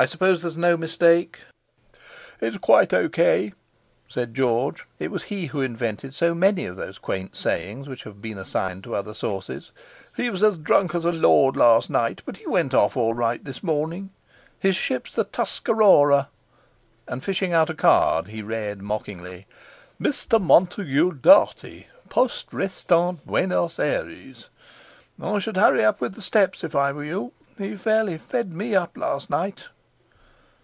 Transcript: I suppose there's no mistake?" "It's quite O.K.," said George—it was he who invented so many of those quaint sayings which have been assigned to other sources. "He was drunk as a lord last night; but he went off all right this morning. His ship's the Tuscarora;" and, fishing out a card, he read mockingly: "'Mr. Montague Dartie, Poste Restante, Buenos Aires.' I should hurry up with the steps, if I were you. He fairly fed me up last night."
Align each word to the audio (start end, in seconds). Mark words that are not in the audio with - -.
I 0.00 0.06
suppose 0.06 0.40
there's 0.40 0.56
no 0.56 0.78
mistake?" 0.78 1.40
"It's 2.40 2.56
quite 2.56 2.94
O.K.," 2.94 3.52
said 4.08 4.32
George—it 4.32 5.10
was 5.10 5.24
he 5.24 5.48
who 5.48 5.60
invented 5.60 6.14
so 6.14 6.34
many 6.34 6.64
of 6.64 6.76
those 6.76 6.96
quaint 6.96 7.36
sayings 7.36 7.86
which 7.86 8.04
have 8.04 8.22
been 8.22 8.38
assigned 8.38 8.82
to 8.84 8.94
other 8.94 9.12
sources. 9.12 9.72
"He 10.16 10.30
was 10.30 10.40
drunk 10.56 10.94
as 10.94 11.04
a 11.04 11.12
lord 11.12 11.54
last 11.54 11.90
night; 11.90 12.22
but 12.24 12.38
he 12.38 12.46
went 12.46 12.72
off 12.72 12.96
all 12.96 13.12
right 13.12 13.44
this 13.44 13.62
morning. 13.62 14.08
His 14.58 14.74
ship's 14.74 15.12
the 15.14 15.24
Tuscarora;" 15.24 16.30
and, 17.06 17.22
fishing 17.22 17.52
out 17.52 17.68
a 17.68 17.74
card, 17.74 18.28
he 18.28 18.40
read 18.40 18.80
mockingly: 18.80 19.46
"'Mr. 20.00 20.40
Montague 20.40 21.12
Dartie, 21.20 21.88
Poste 22.08 22.54
Restante, 22.54 23.20
Buenos 23.26 23.78
Aires.' 23.78 24.48
I 25.20 25.40
should 25.40 25.58
hurry 25.58 25.84
up 25.84 26.00
with 26.00 26.14
the 26.14 26.22
steps, 26.22 26.64
if 26.64 26.74
I 26.74 26.90
were 26.90 27.04
you. 27.04 27.34
He 27.58 27.76
fairly 27.76 28.16
fed 28.16 28.50
me 28.54 28.74
up 28.74 28.96
last 28.96 29.28
night." 29.28 29.64